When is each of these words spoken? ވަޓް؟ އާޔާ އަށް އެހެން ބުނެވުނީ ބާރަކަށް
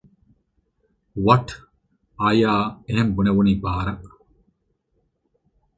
ވަޓް؟ 1.25 1.53
އާޔާ 2.19 2.51
އަށް 2.57 2.71
އެހެން 2.87 3.11
ބުނެވުނީ 3.15 3.53
ބާރަކަށް 3.63 4.17